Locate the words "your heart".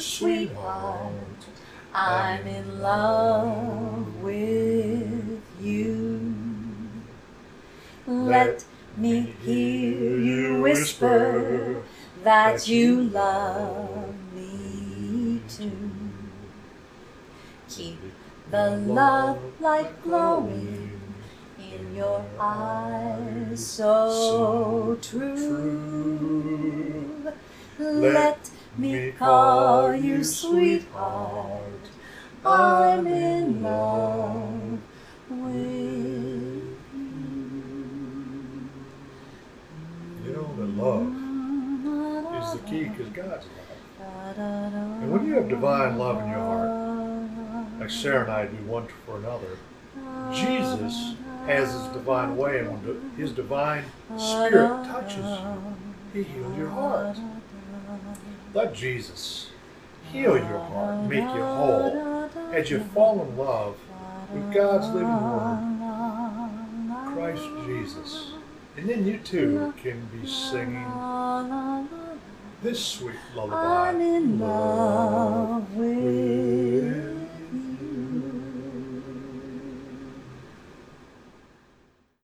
46.28-47.80, 56.58-57.16, 60.36-61.04